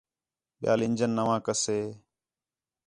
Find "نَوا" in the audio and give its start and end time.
1.17-1.37